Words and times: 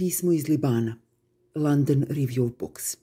Pismo 0.00 0.32
iz 0.32 0.48
Libana. 0.48 0.96
London 1.54 2.04
Review 2.08 2.50
Books. 2.58 2.96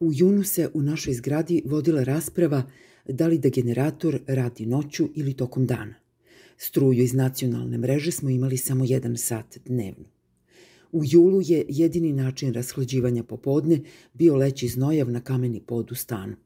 U 0.00 0.10
junu 0.12 0.44
se 0.44 0.70
u 0.74 0.82
našoj 0.82 1.14
zgradi 1.14 1.62
vodila 1.64 2.02
rasprava 2.02 2.62
da 3.08 3.26
li 3.26 3.38
da 3.38 3.48
generator 3.48 4.20
radi 4.26 4.66
noću 4.66 5.08
ili 5.14 5.34
tokom 5.34 5.66
dana. 5.66 5.94
Struju 6.56 7.02
iz 7.02 7.14
nacionalne 7.14 7.78
mreže 7.78 8.10
smo 8.10 8.30
imali 8.30 8.56
samo 8.56 8.84
jedan 8.84 9.16
sat 9.16 9.58
dnevno. 9.64 10.04
U 10.92 11.02
julu 11.04 11.40
je 11.44 11.64
jedini 11.68 12.12
način 12.12 12.54
rashlađivanja 12.54 13.22
popodne 13.22 13.80
bio 14.14 14.36
leći 14.36 14.68
znojav 14.68 15.10
na 15.10 15.20
kameni 15.20 15.60
pod 15.60 15.92
u 15.92 15.94
stanu. 15.94 16.36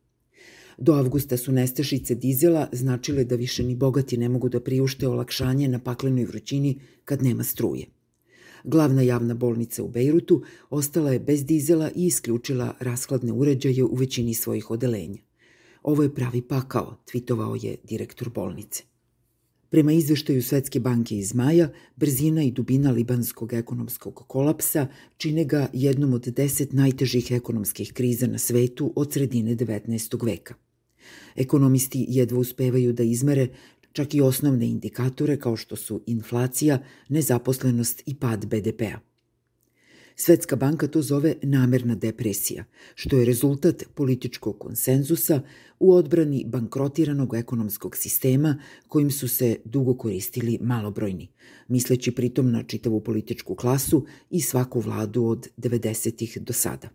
Do 0.79 0.93
avgusta 0.93 1.36
su 1.36 1.52
nestašice 1.52 2.14
dizela 2.14 2.68
značile 2.72 3.24
da 3.24 3.36
više 3.36 3.62
ni 3.62 3.74
bogati 3.74 4.16
ne 4.16 4.29
mogu 4.29 4.48
da 4.48 4.61
priušte 4.61 5.09
olakšanje 5.09 5.68
na 5.68 5.79
paklenoj 5.79 6.24
vrućini 6.24 6.80
kad 7.04 7.22
nema 7.22 7.45
struje. 7.45 7.86
Glavna 8.64 9.02
javna 9.02 9.34
bolnica 9.34 9.82
u 9.82 9.88
Bejrutu 9.88 10.42
ostala 10.70 11.12
je 11.12 11.20
bez 11.20 11.45
dizela 11.45 11.91
i 11.95 12.06
isključila 12.06 12.74
raskladne 12.80 13.32
uređaje 13.32 13.84
u 13.84 13.95
većini 13.95 14.34
svojih 14.34 14.70
odelenja. 14.70 15.18
Ovo 15.82 16.02
je 16.02 16.14
pravi 16.14 16.42
pakao, 16.42 16.96
tvitovao 17.04 17.56
je 17.62 17.77
direktor 17.84 18.30
bolnice. 18.30 18.82
Prema 19.73 19.92
izveštaju 19.92 20.42
Svetske 20.42 20.80
banke 20.80 21.18
iz 21.18 21.34
maja, 21.34 21.68
brzina 21.96 22.42
i 22.42 22.51
dubina 22.51 22.90
libanskog 22.90 23.52
ekonomskog 23.52 24.14
kolapsa 24.14 24.87
čine 25.16 25.45
ga 25.45 25.68
jednom 25.73 26.12
od 26.12 26.23
deset 26.23 26.73
najtežih 26.73 27.30
ekonomskih 27.30 27.92
kriza 27.92 28.26
na 28.26 28.38
svetu 28.38 28.92
od 28.96 29.12
sredine 29.12 29.56
19. 29.56 30.26
veka. 30.26 30.54
Ekonomisti 31.37 32.06
jedva 32.09 32.38
uspevaju 32.38 32.92
da 32.92 33.02
izmere 33.02 33.48
čak 33.92 34.14
i 34.14 34.20
osnovne 34.20 34.66
indikatore 34.66 35.37
kao 35.37 35.56
što 35.56 35.77
su 35.77 36.02
inflacija, 36.06 36.78
nezaposlenost 37.09 38.02
i 38.06 38.15
pad 38.15 38.46
BDP-a. 38.46 39.12
Svetska 40.16 40.56
banka 40.56 40.87
to 40.88 41.02
zove 41.02 41.34
namerna 41.42 41.95
depresija, 41.95 42.65
što 42.95 43.16
je 43.16 43.24
rezultat 43.24 43.85
političkog 43.95 44.59
konsenzusa 44.59 45.40
u 45.79 45.95
odbrani 45.95 46.45
bankrotiranog 46.46 47.35
ekonomskog 47.35 47.96
sistema 47.96 48.59
kojim 48.88 49.10
su 49.10 49.29
se 49.29 49.57
dugo 49.65 49.95
koristili 49.95 50.59
malobrojni, 50.60 51.29
misleći 51.68 52.10
pritom 52.15 52.52
na 52.52 52.63
čitavu 52.63 53.01
političku 53.01 53.54
klasu 53.54 54.07
i 54.30 54.40
svaku 54.40 54.80
vladu 54.80 55.24
od 55.24 55.48
90. 55.57 56.38
do 56.38 56.52
sada. 56.52 56.88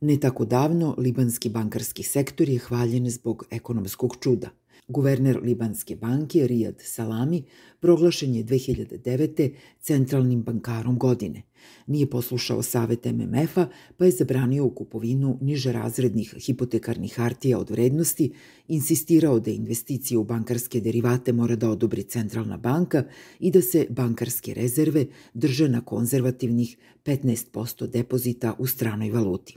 Ne 0.00 0.20
tako 0.20 0.44
davno, 0.44 0.94
libanski 0.98 1.48
bankarski 1.48 2.02
sektor 2.02 2.48
je 2.48 2.58
hvaljen 2.58 3.10
zbog 3.10 3.44
ekonomskog 3.50 4.16
čuda. 4.20 4.59
Guverner 4.88 5.40
Libanske 5.42 5.96
banke 5.96 6.46
Rijad 6.46 6.74
Salami 6.80 7.42
proglašen 7.80 8.34
je 8.34 8.44
2009. 8.44 9.52
centralnim 9.80 10.42
bankarom 10.42 10.98
godine. 10.98 11.42
Nije 11.86 12.10
poslušao 12.10 12.62
savet 12.62 13.04
MMF-a, 13.04 13.68
pa 13.96 14.04
je 14.04 14.10
zabranio 14.10 14.70
kupovinu 14.70 15.38
niže 15.40 15.72
razrednih 15.72 16.34
hipotekarnih 16.46 17.14
hartija 17.16 17.58
od 17.58 17.70
vrednosti, 17.70 18.32
insistirao 18.68 19.40
da 19.40 19.50
investicije 19.50 20.18
u 20.18 20.24
bankarske 20.24 20.80
derivate 20.80 21.32
mora 21.32 21.56
da 21.56 21.70
odobri 21.70 22.02
centralna 22.02 22.56
banka 22.56 23.04
i 23.40 23.50
da 23.50 23.62
se 23.62 23.86
bankarske 23.90 24.54
rezerve 24.54 25.06
drže 25.34 25.68
na 25.68 25.80
konzervativnih 25.80 26.76
15% 27.04 27.86
depozita 27.86 28.54
u 28.58 28.66
stranoj 28.66 29.10
valuti. 29.10 29.56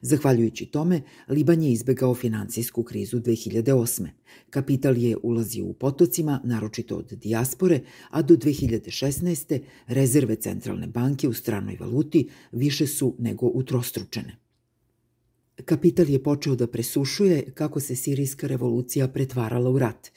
Zahvaljujući 0.00 0.66
tome, 0.66 1.02
Liban 1.28 1.62
je 1.62 1.72
izbegao 1.72 2.14
financijsku 2.14 2.82
krizu 2.82 3.20
2008. 3.20 4.06
Kapital 4.50 4.96
je 4.96 5.16
ulazio 5.22 5.64
u 5.64 5.72
potocima, 5.72 6.40
naročito 6.44 6.96
od 6.96 7.12
dijaspore, 7.12 7.80
a 8.10 8.22
do 8.22 8.36
2016. 8.36 9.60
rezerve 9.86 10.36
centralne 10.36 10.86
banke 10.86 11.28
u 11.28 11.32
stranoj 11.32 11.76
valuti 11.80 12.28
više 12.52 12.86
su 12.86 13.16
nego 13.18 13.46
utrostručene. 13.46 14.36
Kapital 15.64 16.10
je 16.10 16.22
počeo 16.22 16.54
da 16.56 16.66
presušuje 16.66 17.50
kako 17.54 17.80
se 17.80 17.96
sirijska 17.96 18.46
revolucija 18.46 19.08
pretvarala 19.08 19.70
u 19.70 19.78
rat, 19.78 20.10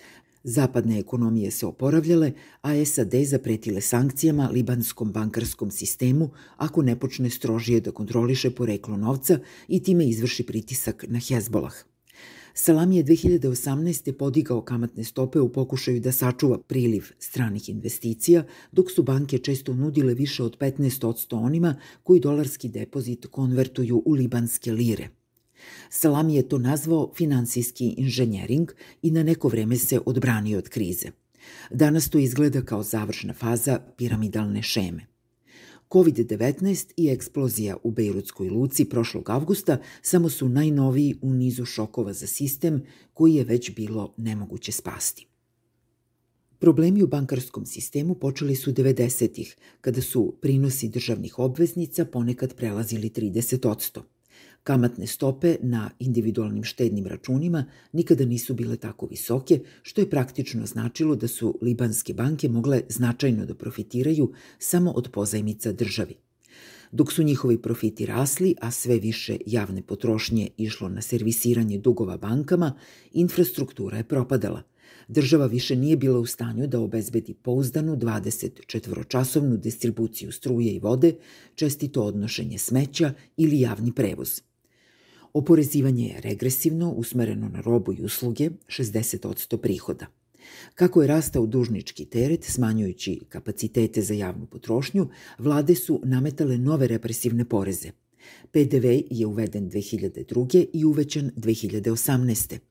Zapadne 0.43 0.99
ekonomije 0.99 1.51
se 1.51 1.65
oporavljale, 1.65 2.31
a 2.61 2.85
SAD 2.85 3.15
zapretile 3.25 3.81
sankcijama 3.81 4.49
libanskom 4.53 5.11
bankarskom 5.11 5.71
sistemu 5.71 6.29
ako 6.57 6.81
ne 6.81 6.99
počne 6.99 7.29
strožije 7.29 7.81
da 7.81 7.91
kontroliše 7.91 8.51
poreklo 8.51 8.97
novca 8.97 9.39
i 9.67 9.83
time 9.83 10.05
izvrši 10.05 10.45
pritisak 10.45 11.05
na 11.07 11.19
Hezbolah. 11.19 11.73
Salam 12.53 12.91
je 12.91 13.03
2018. 13.03 14.11
podigao 14.11 14.61
kamatne 14.61 15.03
stope 15.03 15.39
u 15.39 15.49
pokušaju 15.49 15.99
da 15.99 16.11
sačuva 16.11 16.57
priliv 16.57 17.05
stranih 17.19 17.69
investicija, 17.69 18.43
dok 18.71 18.91
su 18.91 19.03
banke 19.03 19.37
često 19.37 19.73
nudile 19.73 20.13
više 20.13 20.43
od 20.43 20.57
15% 20.57 21.35
onima 21.35 21.75
koji 22.03 22.19
dolarski 22.19 22.69
depozit 22.69 23.25
konvertuju 23.25 24.03
u 24.05 24.13
libanske 24.13 24.71
lire– 24.71 25.09
Salami 25.89 26.35
je 26.35 26.49
to 26.49 26.57
nazvao 26.57 27.11
finansijski 27.15 27.95
inženjering 27.97 28.71
i 29.01 29.11
na 29.11 29.23
neko 29.23 29.47
vreme 29.47 29.77
se 29.77 29.99
odbranio 30.05 30.57
od 30.57 30.69
krize. 30.69 31.11
Danas 31.71 32.09
to 32.09 32.17
izgleda 32.17 32.61
kao 32.61 32.83
završna 32.83 33.33
faza 33.33 33.79
piramidalne 33.97 34.61
šeme. 34.63 35.11
COVID-19 35.89 36.93
i 36.97 37.09
eksplozija 37.09 37.77
u 37.83 37.91
Bejrutskoj 37.91 38.49
luci 38.49 38.85
prošlog 38.85 39.29
avgusta 39.29 39.77
samo 40.01 40.29
su 40.29 40.49
najnoviji 40.49 41.15
u 41.21 41.33
nizu 41.33 41.65
šokova 41.65 42.13
za 42.13 42.27
sistem 42.27 42.83
koji 43.13 43.35
je 43.35 43.43
već 43.43 43.75
bilo 43.75 44.13
nemoguće 44.17 44.71
spasti. 44.71 45.27
Problemi 46.59 47.03
u 47.03 47.07
bankarskom 47.07 47.65
sistemu 47.65 48.15
počeli 48.15 48.55
su 48.55 48.71
90-ih, 48.71 49.55
kada 49.81 50.01
su 50.01 50.37
prinosi 50.41 50.89
državnih 50.89 51.39
obveznica 51.39 52.05
ponekad 52.05 52.55
prelazili 52.55 53.09
30%. 53.09 54.01
Kamatne 54.63 55.07
stope 55.07 55.55
na 55.61 55.89
individualnim 55.99 56.63
štednim 56.63 57.07
računima 57.07 57.65
nikada 57.91 58.25
nisu 58.25 58.53
bile 58.53 58.77
tako 58.77 59.05
visoke, 59.05 59.59
što 59.81 60.01
je 60.01 60.09
praktično 60.09 60.65
značilo 60.65 61.15
da 61.15 61.27
su 61.27 61.57
libanske 61.61 62.13
banke 62.13 62.49
mogle 62.49 62.81
značajno 62.89 63.45
da 63.45 63.55
profitiraju 63.55 64.31
samo 64.59 64.91
od 64.91 65.09
pozajmica 65.11 65.71
državi. 65.71 66.15
Dok 66.91 67.11
su 67.11 67.23
njihovi 67.23 67.57
profiti 67.61 68.05
rasli, 68.05 68.55
a 68.61 68.71
sve 68.71 68.99
više 68.99 69.37
javne 69.45 69.81
potrošnje 69.81 70.49
išlo 70.57 70.89
na 70.89 71.01
servisiranje 71.01 71.77
dugova 71.77 72.17
bankama, 72.17 72.73
infrastruktura 73.13 73.97
je 73.97 74.03
propadala. 74.03 74.63
Država 75.07 75.45
više 75.45 75.75
nije 75.75 75.97
bila 75.97 76.19
u 76.19 76.25
stanju 76.25 76.67
da 76.67 76.79
obezbedi 76.79 77.33
pouzdanu 77.33 77.95
24-časovnu 77.95 79.57
distribuciju 79.57 80.31
struje 80.31 80.73
i 80.73 80.79
vode, 80.79 81.15
čestito 81.55 82.03
odnošenje 82.03 82.57
smeća 82.57 83.13
ili 83.37 83.59
javni 83.59 83.91
prevoz– 83.91 84.41
Oporezivanje 85.33 86.07
je 86.07 86.21
regresivno, 86.21 86.91
usmereno 86.91 87.49
na 87.49 87.61
robu 87.61 87.93
i 87.93 88.03
usluge, 88.03 88.49
60% 88.67 89.57
prihoda. 89.57 90.05
Kako 90.75 91.01
je 91.01 91.07
rastao 91.07 91.45
dužnički 91.45 92.05
teret, 92.05 92.43
smanjujući 92.43 93.21
kapacitete 93.29 94.01
za 94.01 94.13
javnu 94.13 94.45
potrošnju, 94.45 95.07
vlade 95.37 95.75
su 95.75 96.01
nametale 96.03 96.57
nove 96.57 96.87
represivne 96.87 97.45
poreze. 97.45 97.91
PDV 98.51 98.85
je 99.09 99.25
uveden 99.25 99.71
2002. 99.71 100.65
i 100.73 100.85
uvećan 100.85 101.31
2018. 101.37 102.70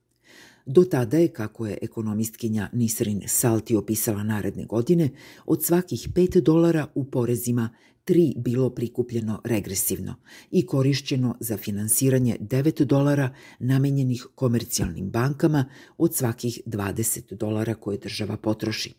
Do 0.66 0.84
tada 0.84 1.18
je, 1.18 1.28
kako 1.28 1.66
je 1.66 1.78
ekonomistkinja 1.82 2.70
Nisrin 2.72 3.22
Salti 3.26 3.76
opisala 3.76 4.22
naredne 4.22 4.64
godine, 4.64 5.10
od 5.46 5.64
svakih 5.64 6.08
5 6.14 6.40
dolara 6.40 6.86
u 6.94 7.04
porezima 7.04 7.70
3 8.06 8.38
bilo 8.38 8.70
prikupljeno 8.70 9.40
regresivno 9.44 10.14
i 10.50 10.66
korišćeno 10.66 11.36
za 11.40 11.56
finansiranje 11.56 12.36
9 12.40 12.84
dolara 12.84 13.34
namenjenih 13.58 14.26
komercijalnim 14.34 15.10
bankama 15.10 15.64
od 15.98 16.14
svakih 16.14 16.60
20 16.66 17.34
dolara 17.34 17.74
koje 17.74 17.98
država 17.98 18.36
potroši. 18.36 18.94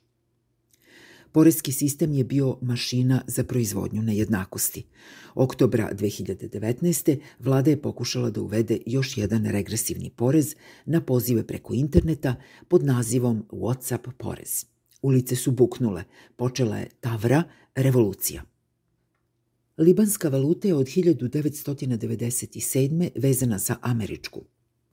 Poreski 1.31 1.72
sistem 1.72 2.14
je 2.14 2.24
bio 2.24 2.58
mašina 2.62 3.22
za 3.28 3.44
proizvodnju 3.44 4.02
nejednakosti. 4.02 4.84
Oktobra 5.35 5.91
2019. 5.94 7.20
vlada 7.40 7.70
je 7.70 7.82
pokušala 7.82 8.29
da 8.29 8.41
uvede 8.41 8.78
još 8.85 9.17
jedan 9.17 9.46
regresivni 9.46 10.09
porez 10.09 10.56
na 10.85 11.02
pozive 11.02 11.47
preko 11.47 11.73
interneta 11.73 12.35
pod 12.67 12.85
nazivom 12.85 13.46
WhatsApp 13.52 14.11
porez. 14.17 14.66
Ulice 15.02 15.35
su 15.35 15.52
buknule, 15.52 16.03
počela 16.35 16.78
je 16.78 16.90
Tavra, 17.00 17.44
revolucija. 17.76 18.44
Libanska 19.78 20.29
valuta 20.29 20.67
je 20.67 20.76
od 20.76 20.85
1997. 20.85 23.09
vezana 23.16 23.58
za 23.58 23.76
američku, 23.82 24.41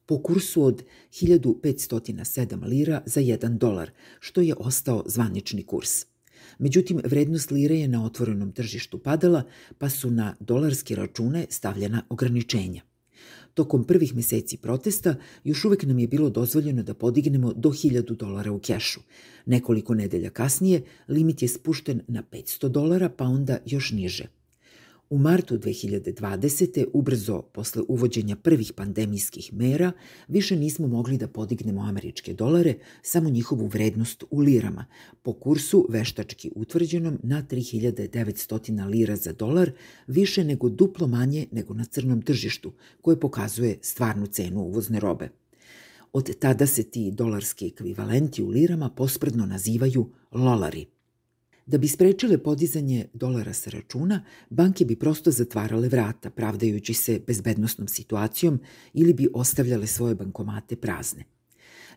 po 0.06 0.22
kursu 0.22 0.62
od 0.62 0.84
1507 1.10 2.64
lira 2.64 3.02
za 3.06 3.20
1 3.20 3.58
dolar, 3.58 3.90
što 4.20 4.40
je 4.40 4.54
ostao 4.58 5.04
zvanični 5.06 5.62
kurs. 5.62 6.06
Međutim, 6.58 7.00
vrednost 7.04 7.50
lire 7.50 7.74
je 7.74 7.88
na 7.88 8.04
otvorenom 8.04 8.52
tržištu 8.52 8.98
padala, 8.98 9.42
pa 9.78 9.88
su 9.88 10.10
na 10.10 10.36
dolarske 10.40 10.94
račune 10.94 11.46
stavljena 11.50 12.02
ograničenja. 12.08 12.82
Tokom 13.54 13.84
prvih 13.84 14.14
meseci 14.14 14.56
protesta 14.56 15.14
još 15.44 15.64
uvek 15.64 15.82
nam 15.82 15.98
je 15.98 16.08
bilo 16.08 16.30
dozvoljeno 16.30 16.82
da 16.82 16.94
podignemo 16.94 17.52
do 17.52 17.68
1000 17.68 18.16
dolara 18.16 18.52
u 18.52 18.58
kešu. 18.58 19.00
Nekoliko 19.46 19.94
nedelja 19.94 20.30
kasnije 20.30 20.82
limit 21.08 21.42
je 21.42 21.48
spušten 21.48 22.02
na 22.08 22.22
500 22.32 22.68
dolara, 22.68 23.08
pa 23.08 23.24
onda 23.24 23.58
još 23.66 23.90
niže– 23.90 24.26
U 25.10 25.18
martu 25.18 25.58
2020. 25.58 26.84
ubrzo 26.92 27.42
posle 27.42 27.82
uvođenja 27.88 28.36
prvih 28.36 28.72
pandemijskih 28.72 29.52
mera 29.52 29.92
više 30.28 30.56
nismo 30.56 30.86
mogli 30.88 31.18
da 31.18 31.28
podignemo 31.28 31.80
američke 31.82 32.34
dolare, 32.34 32.74
samo 33.02 33.30
njihovu 33.30 33.66
vrednost 33.66 34.24
u 34.30 34.40
lirama, 34.40 34.86
po 35.22 35.32
kursu 35.32 35.86
veštački 35.90 36.50
utvrđenom 36.54 37.18
na 37.22 37.42
3900 37.50 38.88
lira 38.88 39.16
za 39.16 39.32
dolar, 39.32 39.70
više 40.06 40.44
nego 40.44 40.68
duplo 40.68 41.06
manje 41.06 41.46
nego 41.52 41.74
na 41.74 41.84
crnom 41.84 42.22
tržištu, 42.22 42.72
koje 43.00 43.20
pokazuje 43.20 43.78
stvarnu 43.82 44.26
cenu 44.26 44.60
uvozne 44.60 45.00
robe. 45.00 45.28
Od 46.12 46.38
tada 46.38 46.66
se 46.66 46.82
ti 46.82 47.10
dolarski 47.10 47.66
ekvivalenti 47.66 48.42
u 48.42 48.48
lirama 48.48 48.90
pospredno 48.90 49.46
nazivaju 49.46 50.10
lolari– 50.32 50.86
Da 51.68 51.78
bi 51.78 51.88
sprečile 51.88 52.38
podizanje 52.38 53.06
dolara 53.14 53.52
sa 53.52 53.70
računa, 53.70 54.24
banke 54.50 54.84
bi 54.84 54.96
prosto 54.96 55.30
zatvarale 55.30 55.88
vrata, 55.88 56.30
pravdajući 56.30 56.94
se 56.94 57.20
bezbednostnom 57.26 57.88
situacijom 57.88 58.60
ili 58.94 59.12
bi 59.12 59.28
ostavljale 59.34 59.86
svoje 59.86 60.14
bankomate 60.14 60.76
prazne. 60.76 61.24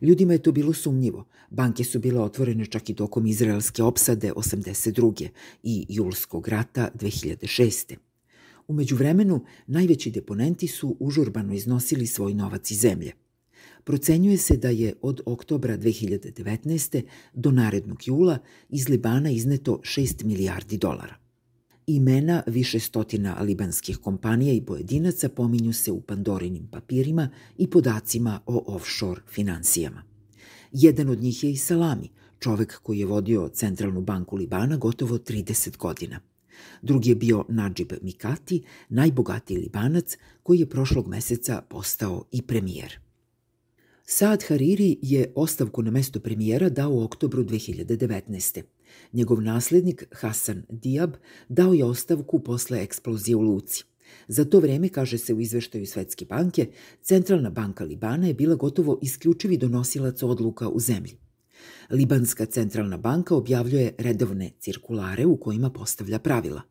Ljudima 0.02 0.34
je 0.34 0.42
to 0.42 0.52
bilo 0.52 0.74
sumnjivo. 0.74 1.26
Banke 1.50 1.84
su 1.84 2.00
bile 2.00 2.20
otvorene 2.20 2.66
čak 2.66 2.90
i 2.90 2.94
tokom 2.94 3.26
izraelske 3.26 3.84
opsade 3.84 4.32
82. 4.32 5.28
i 5.64 5.86
julskog 5.90 6.48
rata 6.48 6.90
2006. 7.00 7.96
Umeđu 8.68 8.96
vremenu, 8.96 9.46
najveći 9.68 10.12
deponenti 10.12 10.68
su 10.68 10.98
užurbano 11.00 11.54
iznosili 11.54 12.08
svoj 12.08 12.34
novac 12.34 12.72
iz 12.72 12.80
zemlje. 12.80 13.12
Procenjuje 13.84 14.38
se 14.38 14.58
da 14.58 14.70
je 14.70 14.94
od 15.02 15.22
oktobra 15.26 15.78
2019. 15.78 17.04
do 17.34 17.52
narednog 17.52 18.08
jula 18.08 18.38
iz 18.70 18.90
Libana 18.90 19.30
izneto 19.30 19.82
6 19.84 20.24
milijardi 20.24 20.78
dolara. 20.78 21.16
Imena 21.88 22.44
više 22.48 22.80
stotina 22.80 23.42
libanskih 23.42 23.98
kompanija 23.98 24.54
i 24.54 24.66
pojedinaca 24.66 25.30
pominju 25.30 25.74
se 25.74 25.92
u 25.92 26.02
Pandorinim 26.02 26.68
papirima 26.72 27.30
i 27.58 27.70
podacima 27.70 28.40
o 28.46 28.76
offshore 28.76 29.22
financijama. 29.30 30.04
Jedan 30.72 31.10
od 31.10 31.22
njih 31.22 31.44
je 31.44 31.52
i 31.52 31.58
Salami, 31.58 32.10
čovek 32.40 32.80
koji 32.84 33.00
je 33.00 33.06
vodio 33.06 33.50
Centralnu 33.54 34.02
banku 34.02 34.36
Libana 34.36 34.78
gotovo 34.78 35.18
30 35.18 35.78
godina. 35.78 36.20
Drugi 36.82 37.10
je 37.10 37.16
bio 37.16 37.46
Najib 37.50 37.94
Mikati, 38.02 38.64
najbogatiji 38.90 39.58
Libanac 39.58 40.18
koji 40.44 40.60
je 40.60 40.70
prošlog 40.70 41.08
meseca 41.08 41.62
postao 41.70 42.26
i 42.32 42.42
premijer. 42.42 43.00
Saad 44.14 44.44
Hariri 44.44 44.98
je 45.02 45.32
ostavku 45.36 45.82
na 45.82 45.92
mesto 45.92 46.20
premijera 46.20 46.70
dao 46.70 46.92
u 46.92 47.04
oktobru 47.04 47.44
2019. 47.44 48.62
Njegov 49.14 49.42
naslednik 49.42 50.06
Hasan 50.12 50.64
Diab 50.70 51.14
dao 51.50 51.74
je 51.74 51.86
ostavku 51.86 52.40
posle 52.40 52.84
eksplozije 52.84 53.36
u 53.36 53.42
Luci. 53.42 53.84
Za 54.28 54.46
to 54.46 54.60
vreme, 54.60 54.90
kaže 54.90 55.18
se 55.18 55.34
u 55.34 55.40
izveštaju 55.40 55.88
Svetske 55.88 56.26
banke, 56.26 56.68
Centralna 57.02 57.50
banka 57.50 57.84
Libana 57.84 58.28
je 58.28 58.34
bila 58.34 58.56
gotovo 58.56 59.00
isključivi 59.02 59.58
donosilac 59.58 60.24
odluka 60.24 60.70
u 60.70 60.80
zemlji. 60.80 61.18
Libanska 61.90 62.46
centralna 62.46 62.98
banka 62.98 63.36
objavljuje 63.36 63.96
redovne 63.98 64.52
cirkulare 64.60 65.26
u 65.26 65.38
kojima 65.38 65.70
postavlja 65.70 66.20
pravila. 66.20 66.62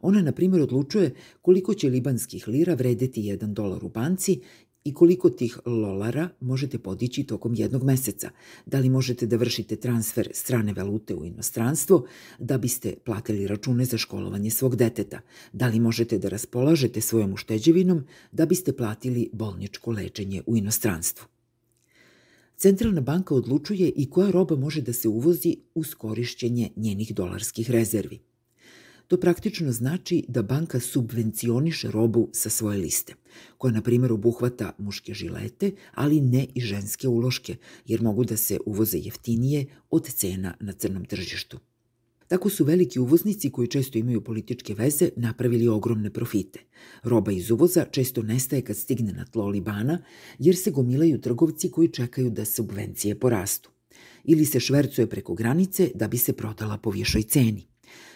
Ona, 0.00 0.22
na 0.22 0.32
primjer, 0.32 0.62
odlučuje 0.62 1.14
koliko 1.42 1.74
će 1.74 1.88
libanskih 1.88 2.48
lira 2.48 2.74
vredeti 2.74 3.22
1 3.22 3.52
dolar 3.52 3.84
u 3.84 3.88
banci 3.88 4.40
i 4.86 4.94
koliko 4.94 5.30
tih 5.30 5.58
lolara 5.66 6.28
možete 6.40 6.78
podići 6.78 7.24
tokom 7.24 7.54
jednog 7.54 7.84
meseca. 7.84 8.30
Da 8.66 8.78
li 8.78 8.88
možete 8.88 9.26
da 9.26 9.36
vršite 9.36 9.76
transfer 9.76 10.28
strane 10.32 10.72
valute 10.72 11.14
u 11.14 11.24
inostranstvo 11.24 12.06
da 12.38 12.58
biste 12.58 12.94
platili 13.04 13.46
račune 13.46 13.84
za 13.84 13.98
školovanje 13.98 14.50
svog 14.50 14.76
deteta. 14.76 15.20
Da 15.52 15.66
li 15.66 15.80
možete 15.80 16.18
da 16.18 16.28
raspolažete 16.28 17.00
svojom 17.00 17.32
ušteđevinom 17.32 18.04
da 18.32 18.46
biste 18.46 18.72
platili 18.72 19.30
bolničko 19.32 19.90
lečenje 19.90 20.42
u 20.46 20.56
inostranstvu. 20.56 21.26
Centralna 22.56 23.00
banka 23.00 23.34
odlučuje 23.34 23.88
i 23.96 24.10
koja 24.10 24.30
roba 24.30 24.56
može 24.56 24.80
da 24.80 24.92
se 24.92 25.08
uvozi 25.08 25.56
uz 25.74 25.94
korišćenje 25.94 26.70
njenih 26.76 27.14
dolarskih 27.14 27.70
rezervi. 27.70 28.18
To 29.08 29.16
praktično 29.16 29.72
znači 29.72 30.24
da 30.28 30.42
banka 30.42 30.80
subvencioniše 30.80 31.90
robu 31.90 32.28
sa 32.32 32.50
svoje 32.50 32.78
liste, 32.78 33.14
koja 33.58 33.72
na 33.72 33.82
primjer 33.82 34.12
obuhvata 34.12 34.72
muške 34.78 35.14
žilete, 35.14 35.70
ali 35.94 36.20
ne 36.20 36.46
i 36.54 36.60
ženske 36.60 37.08
uloške, 37.08 37.56
jer 37.86 38.02
mogu 38.02 38.24
da 38.24 38.36
se 38.36 38.58
uvoze 38.66 38.98
jeftinije 38.98 39.66
od 39.90 40.08
cena 40.08 40.54
na 40.60 40.72
crnom 40.72 41.04
tržištu. 41.04 41.58
Tako 42.28 42.50
su 42.50 42.64
veliki 42.64 42.98
uvoznici 42.98 43.50
koji 43.50 43.68
često 43.68 43.98
imaju 43.98 44.24
političke 44.24 44.74
veze 44.74 45.10
napravili 45.16 45.68
ogromne 45.68 46.10
profite. 46.10 46.60
Roba 47.02 47.32
iz 47.32 47.50
uvoza 47.50 47.84
često 47.90 48.22
nestaje 48.22 48.62
kad 48.62 48.76
stigne 48.76 49.12
na 49.12 49.24
tlo 49.24 49.48
Libana, 49.48 49.98
jer 50.38 50.56
se 50.56 50.70
gomilaju 50.70 51.20
trgovci 51.20 51.70
koji 51.70 51.88
čekaju 51.88 52.30
da 52.30 52.44
subvencije 52.44 53.20
porastu. 53.20 53.70
Ili 54.24 54.44
se 54.44 54.60
švercuje 54.60 55.06
preko 55.06 55.34
granice 55.34 55.90
da 55.94 56.08
bi 56.08 56.18
se 56.18 56.32
prodala 56.32 56.78
po 56.78 56.90
višoj 56.90 57.22
ceni 57.22 57.66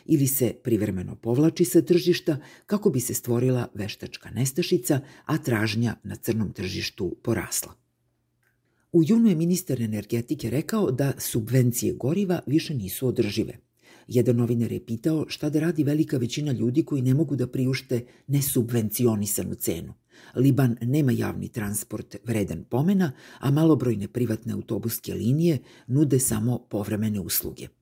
ili 0.06 0.26
se 0.26 0.55
privremeno 0.64 1.17
povlači 1.17 1.64
sa 1.64 1.82
tržišta 1.82 2.37
kako 2.67 2.91
bi 2.91 3.00
se 3.00 3.14
stvorila 3.14 3.69
veštačka 3.75 4.31
nestašica, 4.31 5.00
a 5.25 5.38
tražnja 5.38 5.97
na 6.05 6.17
crnom 6.17 6.52
tržištu 6.52 7.17
porasla. 7.23 7.75
U 8.93 9.02
junu 9.06 9.29
je 9.29 9.35
ministar 9.35 9.82
energetike 9.82 10.50
rekao 10.50 10.91
da 10.91 11.12
subvencije 11.19 11.93
goriva 11.94 12.41
više 12.47 12.75
nisu 12.75 13.08
održive. 13.08 13.58
Jedan 14.08 14.37
novinar 14.37 14.73
je 14.73 14.87
pitao 14.87 15.25
šta 15.29 15.50
da 15.50 15.61
radi 15.61 15.85
velika 15.85 16.19
većina 16.19 16.52
ljudi 16.52 16.85
koji 16.85 17.02
ne 17.02 17.14
mogu 17.14 17.37
da 17.37 17.47
priušte 17.47 18.05
nesubvencionisanu 18.26 19.55
cenu. 19.55 19.94
Liban 20.37 20.76
nema 20.82 21.12
javni 21.12 21.49
transport 21.49 22.17
vredan 22.25 22.64
pomena, 22.64 23.12
a 23.38 23.50
malobrojne 23.50 24.08
privatne 24.08 24.52
autobuske 24.52 25.14
linije 25.14 25.58
nude 25.87 26.19
samo 26.19 26.58
povremene 26.58 27.20
usluge– 27.20 27.69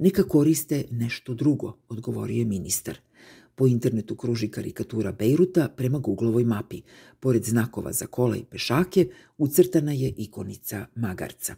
Neka 0.00 0.22
koriste 0.22 0.84
nešto 0.90 1.34
drugo, 1.34 1.76
odgovorio 1.88 2.38
je 2.38 2.44
ministar. 2.44 2.98
Po 3.54 3.66
internetu 3.66 4.16
kruži 4.16 4.48
karikatura 4.48 5.12
Bejruta 5.12 5.68
prema 5.76 5.98
Googlovoj 5.98 6.44
mapi. 6.44 6.82
Pored 7.20 7.44
znakova 7.44 7.92
za 7.92 8.06
kola 8.06 8.36
i 8.36 8.44
pešake 8.44 9.08
ucrtana 9.38 9.92
je 9.92 10.14
ikonica 10.16 10.86
magarca. 10.94 11.54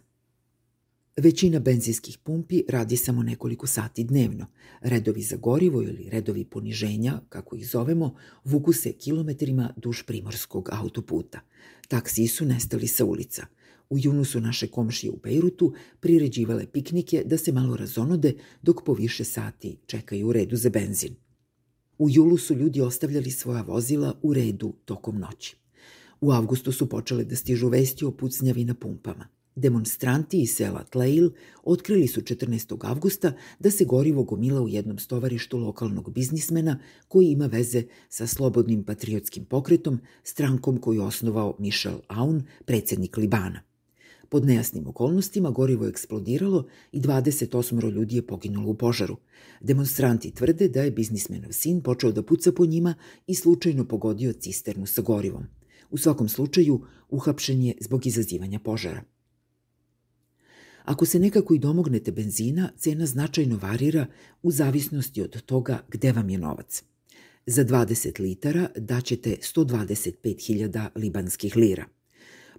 Većina 1.17 1.59
benzinskih 1.59 2.17
pumpi 2.17 2.63
radi 2.69 2.97
samo 2.97 3.23
nekoliko 3.23 3.67
sati 3.67 4.03
dnevno. 4.03 4.45
Redovi 4.81 5.21
za 5.21 5.35
gorivo 5.35 5.81
ili 5.81 6.09
redovi 6.09 6.45
poniženja, 6.45 7.21
kako 7.29 7.55
ih 7.55 7.69
zovemo, 7.69 8.15
vuku 8.43 8.73
se 8.73 8.93
kilometrima 8.93 9.73
duž 9.77 10.03
primorskog 10.03 10.69
autoputa. 10.71 11.39
Taksiji 11.87 12.27
su 12.27 12.45
nestali 12.45 12.87
sa 12.87 13.05
ulica– 13.05 13.45
U 13.91 13.97
junu 13.99 14.25
su 14.25 14.39
naše 14.41 14.67
komšije 14.67 15.11
u 15.11 15.19
Bejrutu 15.23 15.73
priređivale 15.99 16.65
piknike 16.67 17.23
da 17.25 17.37
se 17.37 17.51
malo 17.51 17.75
razonode 17.75 18.33
dok 18.61 18.83
po 18.85 18.93
više 18.93 19.23
sati 19.23 19.77
čekaju 19.85 20.27
u 20.27 20.33
redu 20.33 20.55
za 20.55 20.69
benzin. 20.69 21.15
U 21.97 22.09
julu 22.09 22.37
su 22.37 22.55
ljudi 22.55 22.81
ostavljali 22.81 23.31
svoja 23.31 23.61
vozila 23.61 24.19
u 24.21 24.33
redu 24.33 24.73
tokom 24.85 25.19
noći. 25.19 25.55
U 26.21 26.31
avgustu 26.31 26.71
su 26.71 26.89
počele 26.89 27.23
da 27.23 27.35
stižu 27.35 27.67
vesti 27.67 28.05
o 28.05 28.11
pucnjavi 28.11 28.65
na 28.65 28.73
pumpama. 28.73 29.27
Demonstranti 29.55 30.41
iz 30.41 30.49
sela 30.55 30.83
Tlail 30.83 31.29
otkrili 31.63 32.07
su 32.07 32.21
14. 32.21 32.77
avgusta 32.81 33.33
da 33.59 33.71
se 33.71 33.85
gorivo 33.85 34.23
gomila 34.23 34.61
u 34.61 34.69
jednom 34.69 34.99
stovarištu 34.99 35.57
lokalnog 35.57 36.13
biznismena 36.13 36.79
koji 37.07 37.27
ima 37.27 37.45
veze 37.45 37.83
sa 38.09 38.27
slobodnim 38.27 38.83
patriotskim 38.83 39.45
pokretom, 39.45 39.99
strankom 40.23 40.77
koju 40.77 41.03
osnovao 41.03 41.55
Michel 41.59 41.99
Aoun, 42.07 42.43
predsednik 42.65 43.17
Libana. 43.17 43.70
Pod 44.31 44.45
nejasnim 44.45 44.87
okolnostima 44.87 45.49
gorivo 45.51 45.85
je 45.85 45.89
eksplodiralo 45.89 46.67
i 46.91 47.01
28 47.01 47.91
ljudi 47.91 48.15
je 48.15 48.27
poginulo 48.27 48.69
u 48.69 48.73
požaru. 48.77 49.17
Demonstranti 49.61 50.31
tvrde 50.31 50.67
da 50.67 50.81
je 50.81 50.91
biznismenov 50.91 51.51
sin 51.51 51.81
počeo 51.81 52.11
da 52.11 52.23
puca 52.23 52.51
po 52.51 52.65
njima 52.65 52.93
i 53.27 53.35
slučajno 53.35 53.85
pogodio 53.87 54.33
cisternu 54.33 54.85
sa 54.85 55.01
gorivom. 55.01 55.43
U 55.89 55.97
svakom 55.97 56.29
slučaju, 56.29 56.81
uhapšen 57.09 57.61
je 57.61 57.73
zbog 57.81 58.07
izazivanja 58.07 58.59
požara. 58.59 59.03
Ako 60.85 61.05
se 61.05 61.19
nekako 61.19 61.53
i 61.53 61.59
domognete 61.59 62.11
benzina, 62.11 62.71
cena 62.77 63.05
značajno 63.05 63.59
varira 63.61 64.05
u 64.43 64.51
zavisnosti 64.51 65.21
od 65.21 65.41
toga 65.41 65.83
gde 65.89 66.11
vam 66.11 66.29
je 66.29 66.37
novac. 66.37 66.83
Za 67.45 67.65
20 67.65 68.19
litara 68.19 68.69
daćete 68.75 69.37
125.000 69.41 70.89
libanskih 70.95 71.55
lira– 71.55 71.85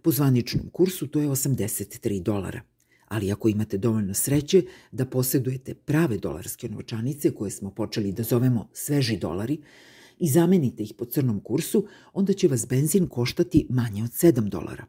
Po 0.03 0.11
zvaničnom 0.11 0.71
kursu 0.73 1.07
to 1.07 1.21
je 1.21 1.29
83 1.29 2.23
dolara. 2.23 2.61
Ali 3.09 3.33
ako 3.33 3.49
imate 3.49 3.79
dovoljno 3.79 4.15
sreće 4.15 4.63
da 4.93 5.07
posedujete 5.07 5.75
prave 5.75 6.19
dolarske 6.19 6.69
novčanice 6.69 7.31
koje 7.31 7.51
smo 7.51 7.71
počeli 7.71 8.13
da 8.13 8.23
zovemo 8.23 8.69
sveži 8.73 9.17
dolari 9.17 9.59
i 10.19 10.29
zamenite 10.29 10.83
ih 10.83 10.95
po 10.99 11.05
crnom 11.05 11.41
kursu, 11.41 11.87
onda 12.13 12.33
će 12.33 12.49
vas 12.49 12.69
benzin 12.69 13.07
koštati 13.09 13.67
manje 13.71 14.03
od 14.03 14.11
7 14.11 14.49
dolara. 14.49 14.87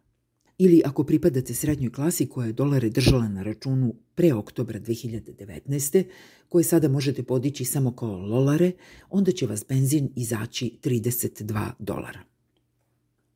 Ili 0.57 0.81
ako 0.85 1.03
pripadate 1.03 1.53
srednjoj 1.53 1.91
klasi 1.91 2.29
koja 2.29 2.47
je 2.47 2.53
dolare 2.53 2.89
držala 2.89 3.27
na 3.27 3.43
računu 3.43 3.95
pre 4.15 4.33
oktobra 4.33 4.79
2019. 4.79 6.03
koje 6.49 6.63
sada 6.63 6.87
možete 6.87 7.23
podići 7.23 7.65
samo 7.65 7.95
kao 7.95 8.17
lolare, 8.17 8.71
onda 9.09 9.31
će 9.31 9.47
vas 9.47 9.65
benzin 9.69 10.09
izaći 10.15 10.79
32 10.83 11.71
dolara. 11.79 12.32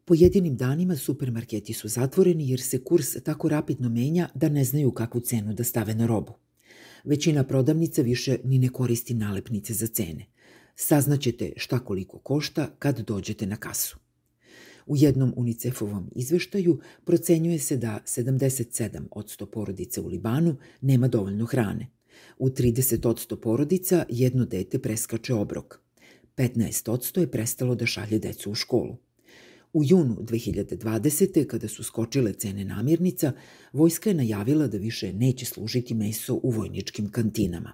Pojedinim 0.07 0.55
danima 0.55 0.95
supermarketi 0.95 1.73
su 1.73 1.87
zatvoreni 1.87 2.49
jer 2.49 2.61
se 2.61 2.83
kurs 2.83 3.23
tako 3.23 3.49
rapidno 3.49 3.89
menja 3.89 4.29
da 4.35 4.49
ne 4.49 4.63
znaju 4.63 4.91
kakvu 4.91 5.21
cenu 5.21 5.53
da 5.53 5.63
stave 5.63 5.95
na 5.95 6.05
robu. 6.05 6.33
Većina 7.03 7.43
prodavnica 7.43 8.01
više 8.01 8.37
ni 8.43 8.59
ne 8.59 8.69
koristi 8.69 9.13
nalepnice 9.13 9.73
za 9.73 9.87
cene. 9.87 10.25
Saznaćete 10.75 11.51
šta 11.55 11.79
koliko 11.79 12.19
košta 12.19 12.69
kad 12.79 12.99
dođete 12.99 13.45
na 13.45 13.55
kasu. 13.55 13.97
U 14.85 14.97
jednom 14.97 15.33
UNICEF-ovom 15.37 16.09
izveštaju 16.15 16.79
procenjuje 17.05 17.59
se 17.59 17.77
da 17.77 17.99
77 18.05 19.07
od 19.11 19.25
100 19.25 19.45
porodica 19.45 20.01
u 20.01 20.07
Libanu 20.07 20.55
nema 20.81 21.07
dovoljno 21.07 21.45
hrane. 21.45 21.89
U 22.37 22.49
30 22.49 23.07
od 23.07 23.27
100 23.29 23.35
porodica 23.35 24.05
jedno 24.09 24.45
dete 24.45 24.79
preskače 24.79 25.33
obrok. 25.33 25.79
15 26.37 26.91
od 26.91 27.01
100 27.01 27.19
je 27.19 27.31
prestalo 27.31 27.75
da 27.75 27.85
šalje 27.85 28.19
decu 28.19 28.51
u 28.51 28.55
školu. 28.55 29.06
U 29.73 29.83
junu 29.83 30.17
2020. 30.21 31.47
kada 31.47 31.67
su 31.67 31.83
skočile 31.83 32.33
cene 32.33 32.65
namirnica, 32.65 33.31
vojska 33.73 34.09
je 34.09 34.13
najavila 34.13 34.67
da 34.67 34.77
više 34.77 35.13
neće 35.13 35.45
služiti 35.45 35.93
meso 35.93 36.39
u 36.43 36.49
vojničkim 36.49 37.11
kantinama. 37.11 37.73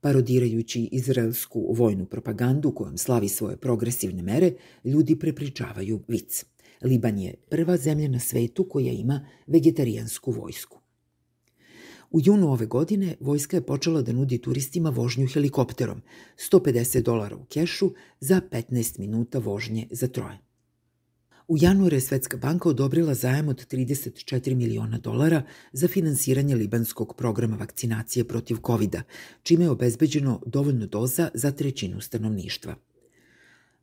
Parodirajući 0.00 0.88
izraelsku 0.92 1.74
vojnu 1.76 2.06
propagandu 2.06 2.72
kojom 2.74 2.98
slavi 2.98 3.28
svoje 3.28 3.56
progresivne 3.56 4.22
mere, 4.22 4.52
ljudi 4.84 5.18
prepričavaju 5.18 6.00
vic. 6.08 6.44
Liban 6.82 7.18
je 7.18 7.34
prva 7.50 7.76
zemlja 7.76 8.08
na 8.08 8.20
svetu 8.20 8.68
koja 8.68 8.92
ima 8.92 9.26
vegetarijansku 9.46 10.30
vojsku. 10.32 10.80
U 12.10 12.20
junu 12.24 12.52
ove 12.52 12.66
godine 12.66 13.16
vojska 13.20 13.56
je 13.56 13.66
počela 13.66 14.02
da 14.02 14.12
nudi 14.12 14.38
turistima 14.38 14.90
vožnju 14.90 15.26
helikopterom, 15.26 16.02
150 16.50 17.02
dolara 17.02 17.36
u 17.36 17.44
kešu 17.44 17.90
za 18.20 18.40
15 18.50 18.98
minuta 18.98 19.38
vožnje 19.38 19.86
za 19.90 20.08
troje. 20.08 20.47
U 21.48 21.56
januaru 21.60 21.96
je 21.96 22.00
Svetska 22.00 22.36
banka 22.36 22.68
odobrila 22.68 23.14
zajam 23.14 23.48
od 23.48 23.66
34 23.66 24.54
miliona 24.54 24.98
dolara 24.98 25.42
za 25.72 25.88
finansiranje 25.88 26.56
libanskog 26.56 27.14
programa 27.16 27.56
vakcinacije 27.56 28.24
protiv 28.24 28.56
covid 28.66 28.96
čime 29.42 29.64
je 29.64 29.70
obezbeđeno 29.70 30.40
dovoljno 30.46 30.86
doza 30.86 31.30
za 31.34 31.50
trećinu 31.50 32.00
stanovništva. 32.00 32.76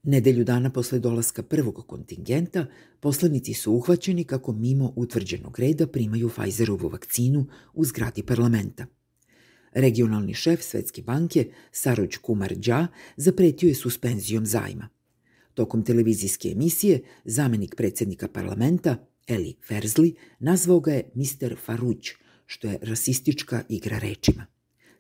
Nedelju 0.04 0.44
dana 0.44 0.70
posle 0.70 1.00
dolaska 1.00 1.44
prvog 1.44 1.84
kontingenta, 1.88 2.66
poslanici 3.00 3.54
su 3.54 3.74
uhvaćeni 3.74 4.24
kako 4.24 4.54
mimo 4.54 4.94
utvrđenog 4.96 5.60
reda 5.60 5.88
primaju 5.88 6.30
Pfizerovu 6.30 6.88
vakcinu 6.88 7.46
u 7.74 7.86
zgradi 7.86 8.24
parlamenta. 8.24 8.86
Regionalni 9.72 10.34
šef 10.34 10.64
Svetske 10.64 11.02
banke, 11.02 11.52
Sarođ 11.72 12.18
Kumar 12.18 12.56
Đa, 12.56 12.88
zapretio 13.18 13.68
je 13.68 13.76
suspenzijom 13.76 14.46
zajma. 14.46 14.95
Tokom 15.56 15.84
televizijske 15.84 16.50
emisije, 16.50 17.02
zamenik 17.26 17.76
predsednika 17.76 18.28
parlamenta, 18.28 18.98
Eli 19.28 19.56
Ferzli, 19.68 20.16
nazvao 20.40 20.80
ga 20.80 20.94
je 20.94 21.12
Mr. 21.16 21.56
Faruć, 21.66 22.12
što 22.46 22.68
je 22.68 22.80
rasistička 22.82 23.64
igra 23.70 24.00
rečima. 24.00 24.46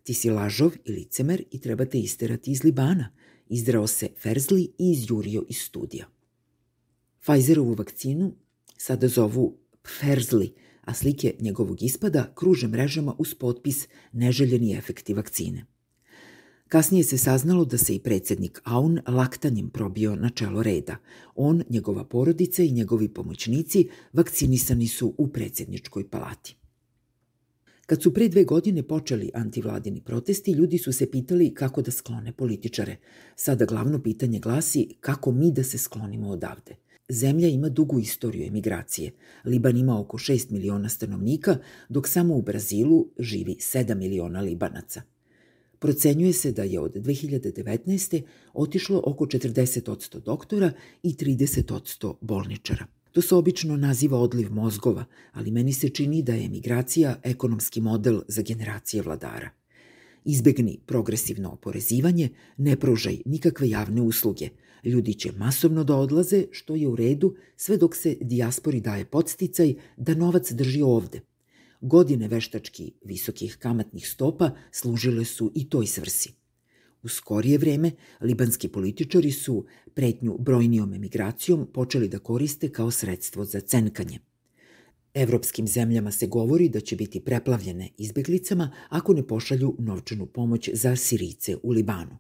Ti 0.03 0.13
si 0.13 0.29
lažov 0.29 0.71
i 0.85 0.91
licemer 0.91 1.43
i 1.51 1.59
treba 1.61 1.85
te 1.85 1.99
isterati 1.99 2.51
iz 2.51 2.63
Libana, 2.63 3.11
izdrao 3.49 3.87
se 3.87 4.09
Ferzli 4.21 4.63
i 4.63 4.91
izjurio 4.91 5.45
iz 5.49 5.57
studija. 5.57 6.07
Pfizerovu 7.21 7.73
vakcinu 7.73 8.35
sada 8.77 9.07
zovu 9.07 9.57
Ferzli, 9.99 10.53
a 10.81 10.93
slike 10.93 11.35
njegovog 11.39 11.83
ispada 11.83 12.31
kruže 12.35 12.67
mrežama 12.67 13.15
uz 13.17 13.33
potpis 13.33 13.87
neželjeni 14.11 14.73
efekti 14.73 15.13
vakcine. 15.13 15.65
Kasnije 16.75 17.03
se 17.03 17.17
saznalo 17.17 17.65
da 17.65 17.77
se 17.77 17.95
i 17.95 17.99
predsednik 17.99 18.61
Aun 18.63 18.99
laktanjem 19.07 19.69
probio 19.69 20.15
na 20.15 20.29
čelo 20.29 20.63
reda. 20.63 20.95
On, 21.35 21.63
njegova 21.69 22.03
porodica 22.03 22.63
i 22.63 22.71
njegovi 22.71 23.07
pomoćnici 23.07 23.89
vakcinisani 24.13 24.87
su 24.87 25.13
u 25.17 25.27
predsedničkoj 25.27 26.09
palati. 26.09 26.55
Kad 27.85 28.01
su 28.01 28.13
pre 28.13 28.27
dve 28.27 28.43
godine 28.43 28.83
počeli 28.83 29.31
antivladini 29.33 30.01
protesti, 30.01 30.51
ljudi 30.51 30.77
su 30.77 30.93
se 30.93 31.11
pitali 31.11 31.53
kako 31.53 31.81
da 31.81 31.91
sklone 31.91 32.31
političare. 32.31 32.97
Sada 33.35 33.65
glavno 33.65 34.03
pitanje 34.03 34.39
glasi 34.39 34.95
kako 34.99 35.31
mi 35.31 35.51
da 35.51 35.63
se 35.63 35.77
sklonimo 35.77 36.29
odavde. 36.29 36.75
Zemlja 37.09 37.47
ima 37.47 37.69
dugu 37.69 37.99
istoriju 37.99 38.47
emigracije. 38.47 39.11
Liban 39.45 39.77
ima 39.77 39.99
oko 39.99 40.17
6 40.17 40.51
miliona 40.51 40.89
stanovnika, 40.89 41.57
dok 41.89 42.07
samo 42.07 42.35
u 42.35 42.41
Brazilu 42.41 43.07
živi 43.19 43.55
7 43.59 43.95
miliona 43.95 44.41
Libanaca– 44.41 45.01
Procenjuje 45.79 46.33
se 46.33 46.51
da 46.51 46.63
je 46.63 46.79
od 46.79 46.95
2019. 46.95 48.21
otišlo 48.53 49.01
oko 49.05 49.25
40% 49.25 50.19
doktora 50.19 50.71
i 51.03 51.13
30% 51.13 52.13
bolničara. 52.21 52.85
To 53.11 53.21
se 53.21 53.35
obično 53.35 53.77
naziva 53.77 54.19
odliv 54.19 54.51
mozgova, 54.51 55.05
ali 55.31 55.51
meni 55.51 55.73
se 55.73 55.89
čini 55.89 56.21
da 56.21 56.33
je 56.33 56.45
emigracija 56.45 57.19
ekonomski 57.23 57.81
model 57.81 58.21
za 58.27 58.41
generacije 58.41 59.03
vladara. 59.03 59.49
Izbegni 60.25 60.79
progresivno 60.85 61.49
oporezivanje, 61.49 62.29
ne 62.57 62.75
pružaj 62.75 63.17
nikakve 63.25 63.69
javne 63.69 64.01
usluge. 64.01 64.49
Ljudi 64.83 65.13
će 65.13 65.31
masovno 65.31 65.83
da 65.83 65.95
odlaze, 65.95 66.45
što 66.51 66.75
je 66.75 66.87
u 66.87 66.95
redu, 66.95 67.35
sve 67.57 67.77
dok 67.77 67.95
se 67.95 68.17
dijaspori 68.21 68.81
daje 68.81 69.05
podsticaj 69.05 69.73
da 69.97 70.15
novac 70.15 70.51
drži 70.51 70.81
ovde– 70.81 71.21
Godine 71.85 72.27
veštački 72.27 72.91
visokih 73.05 73.57
kamatnih 73.61 74.07
stopa 74.09 74.51
služile 74.71 75.25
su 75.25 75.51
i 75.55 75.69
toj 75.69 75.87
svrsi. 75.87 76.31
U 77.03 77.07
skorije 77.07 77.57
vreme, 77.57 77.91
libanski 78.21 78.67
političari 78.67 79.31
su 79.31 79.65
pretnju 79.93 80.37
brojnijom 80.39 80.93
emigracijom 80.93 81.67
počeli 81.73 82.07
da 82.07 82.19
koriste 82.19 82.69
kao 82.71 82.91
sredstvo 82.91 83.45
za 83.45 83.61
cenkanje. 83.61 84.19
Evropskim 85.13 85.67
zemljama 85.67 86.11
se 86.11 86.27
govori 86.27 86.69
da 86.69 86.79
će 86.79 86.95
biti 86.95 87.19
preplavljene 87.19 87.89
izbeglicama 87.97 88.71
ako 88.89 89.13
ne 89.13 89.27
pošalju 89.27 89.75
novčanu 89.79 90.25
pomoć 90.25 90.69
za 90.73 90.95
Sirice 90.95 91.57
u 91.63 91.71
Libanu. 91.71 92.17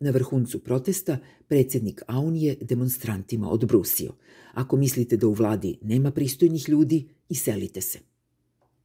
Na 0.00 0.10
vrhuncu 0.10 0.58
protesta 0.58 1.18
predsednik 1.48 2.02
Aun 2.06 2.36
je 2.36 2.56
demonstrantima 2.60 3.50
odbrusio. 3.50 4.12
Ako 4.52 4.76
mislite 4.76 5.16
da 5.16 5.26
u 5.26 5.32
vladi 5.32 5.78
nema 5.82 6.10
pristojnih 6.10 6.68
ljudi, 6.68 7.08
iselite 7.28 7.80
se. 7.80 8.09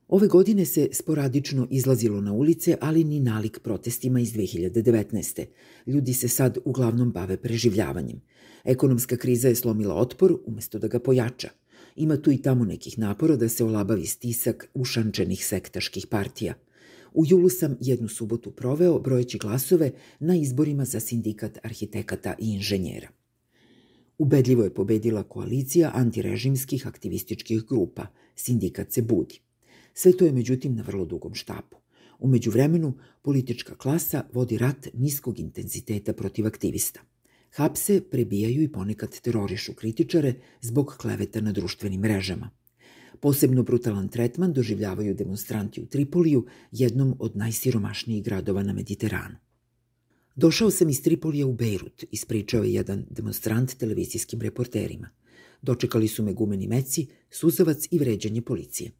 Ove 0.07 0.27
godine 0.27 0.65
se 0.65 0.89
sporadično 0.91 1.67
izlazilo 1.71 2.21
na 2.21 2.33
ulice, 2.33 2.77
ali 2.81 3.03
ni 3.03 3.19
nalik 3.19 3.59
protestima 3.59 4.19
iz 4.19 4.33
2019. 4.33 5.45
Ljudi 5.87 6.13
se 6.13 6.27
sad 6.27 6.57
uglavnom 6.65 7.11
bave 7.11 7.37
preživljavanjem. 7.37 8.21
Ekonomska 8.63 9.17
kriza 9.17 9.47
je 9.47 9.55
slomila 9.55 9.95
otpor 9.95 10.37
umesto 10.45 10.79
da 10.79 10.87
ga 10.87 10.99
pojača. 10.99 11.49
Ima 11.95 12.17
tu 12.17 12.31
i 12.31 12.37
tamo 12.37 12.65
nekih 12.65 12.99
napora 12.99 13.35
da 13.35 13.49
se 13.49 13.63
olabavi 13.63 14.05
stisak 14.05 14.69
ušančenih 14.73 15.45
sektaških 15.45 16.07
partija. 16.07 16.53
U 17.13 17.23
julu 17.25 17.49
sam 17.49 17.77
jednu 17.81 18.07
subotu 18.07 18.51
proveo 18.51 18.99
brojeći 18.99 19.37
glasove 19.37 19.91
na 20.19 20.35
izborima 20.35 20.85
za 20.85 20.99
sindikat 20.99 21.57
arhitekata 21.63 22.35
i 22.39 22.53
inženjera. 22.53 23.07
Ubedljivo 24.17 24.63
je 24.63 24.73
pobedila 24.73 25.23
koalicija 25.23 25.91
antirežimskih 25.93 26.87
aktivističkih 26.87 27.65
grupa. 27.65 28.07
Sindikat 28.35 28.91
se 28.91 29.01
budi. 29.01 29.44
Sve 29.97 30.17
to 30.17 30.25
je 30.25 30.31
međutim 30.31 30.75
na 30.75 30.83
vrlo 30.83 31.05
dugom 31.05 31.33
štapu. 31.33 31.77
Umeđu 32.19 32.51
vremenu, 32.51 32.93
politička 33.21 33.75
klasa 33.75 34.23
vodi 34.33 34.57
rat 34.57 34.87
niskog 34.93 35.39
intenziteta 35.39 36.13
protiv 36.13 36.47
aktivista. 36.47 36.99
Hapse 37.51 38.01
prebijaju 38.11 38.63
i 38.63 38.71
ponekad 38.71 39.19
terorišu 39.19 39.73
kritičare 39.73 40.33
zbog 40.61 40.95
kleveta 40.97 41.41
na 41.41 41.51
društvenim 41.51 42.01
mrežama. 42.01 42.49
Posebno 43.19 43.63
brutalan 43.63 44.07
tretman 44.07 44.53
doživljavaju 44.53 45.15
demonstranti 45.15 45.81
u 45.81 45.85
Tripoliju, 45.85 46.45
jednom 46.71 47.15
od 47.19 47.37
najsiromašnijih 47.37 48.23
gradova 48.23 48.63
na 48.63 48.73
Mediteranu. 48.73 49.35
Došao 50.35 50.71
sam 50.71 50.89
iz 50.89 51.01
Tripolija 51.03 51.47
u 51.47 51.53
Bejrut, 51.53 52.03
ispričao 52.11 52.63
je 52.63 52.73
jedan 52.73 53.05
demonstrant 53.09 53.77
televizijskim 53.77 54.41
reporterima. 54.41 55.09
Dočekali 55.61 56.07
su 56.07 56.23
me 56.23 56.33
gumeni 56.33 56.67
meci, 56.67 57.07
suzavac 57.29 57.87
i 57.91 57.99
vređanje 57.99 58.41
policije. 58.41 58.91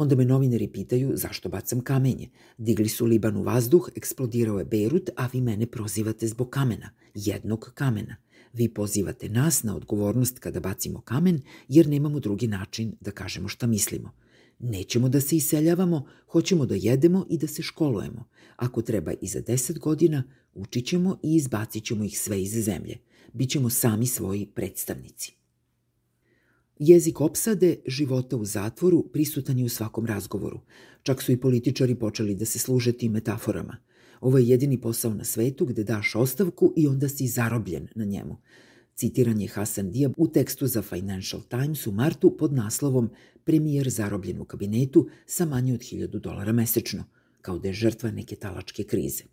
Onda 0.00 0.16
me 0.16 0.24
novinari 0.24 0.68
pitaju 0.68 1.12
zašto 1.14 1.48
bacam 1.48 1.80
kamenje. 1.80 2.28
Digli 2.58 2.88
su 2.88 3.06
Liban 3.06 3.36
u 3.36 3.42
vazduh, 3.42 3.88
eksplodirao 3.96 4.58
je 4.58 4.64
Bejrut, 4.64 5.10
a 5.16 5.28
vi 5.32 5.40
mene 5.40 5.66
prozivate 5.66 6.26
zbog 6.26 6.50
kamena, 6.50 6.90
jednog 7.14 7.70
kamena. 7.74 8.16
Vi 8.52 8.68
pozivate 8.74 9.28
nas 9.28 9.62
na 9.62 9.76
odgovornost 9.76 10.38
kada 10.38 10.60
bacimo 10.60 11.00
kamen, 11.00 11.40
jer 11.68 11.88
nemamo 11.88 12.20
drugi 12.20 12.46
način 12.46 12.94
da 13.00 13.10
kažemo 13.10 13.48
šta 13.48 13.66
mislimo. 13.66 14.12
Nećemo 14.58 15.08
da 15.08 15.20
se 15.20 15.36
iseljavamo, 15.36 16.06
hoćemo 16.26 16.66
da 16.66 16.74
jedemo 16.74 17.26
i 17.30 17.38
da 17.38 17.46
se 17.46 17.62
školujemo. 17.62 18.24
Ako 18.56 18.82
treba 18.82 19.12
i 19.20 19.26
za 19.26 19.40
deset 19.40 19.78
godina, 19.78 20.22
učit 20.54 20.86
ćemo 20.86 21.18
i 21.22 21.34
izbacit 21.34 21.84
ćemo 21.84 22.04
ih 22.04 22.18
sve 22.18 22.42
iz 22.42 22.64
zemlje. 22.64 22.98
Bićemo 23.32 23.70
sami 23.70 24.06
svoji 24.06 24.46
predstavnici. 24.46 25.37
Jezik 26.78 27.20
opsade 27.20 27.76
života 27.86 28.36
u 28.36 28.44
zatvoru 28.44 29.08
prisutan 29.12 29.58
je 29.58 29.64
u 29.64 29.68
svakom 29.68 30.06
razgovoru. 30.06 30.60
Čak 31.02 31.22
su 31.22 31.32
i 31.32 31.40
političari 31.40 31.94
počeli 31.94 32.34
da 32.34 32.44
se 32.44 32.58
služe 32.58 32.92
tim 32.92 33.12
metaforama. 33.12 33.76
Ovo 34.20 34.38
je 34.38 34.48
jedini 34.48 34.80
posao 34.80 35.14
na 35.14 35.24
svetu 35.24 35.66
gde 35.66 35.84
daš 35.84 36.14
ostavku 36.14 36.72
i 36.76 36.86
onda 36.86 37.08
si 37.08 37.26
zarobljen 37.26 37.88
na 37.94 38.04
njemu. 38.04 38.36
Citiran 38.94 39.40
je 39.40 39.48
Hasan 39.48 39.90
Diab 39.90 40.12
u 40.16 40.28
tekstu 40.28 40.66
za 40.66 40.82
Financial 40.82 41.42
Times 41.42 41.86
u 41.86 41.92
martu 41.92 42.36
pod 42.36 42.52
naslovom 42.52 43.10
Premijer 43.44 43.88
zarobljen 43.88 44.40
u 44.40 44.44
kabinetu 44.44 45.08
sa 45.26 45.44
manje 45.44 45.74
od 45.74 45.80
1000 45.80 46.20
dolara 46.20 46.52
mesečno, 46.52 47.04
kao 47.40 47.58
da 47.58 47.68
je 47.68 47.74
žrtva 47.74 48.10
neke 48.10 48.36
talačke 48.36 48.84
krize. 48.84 49.24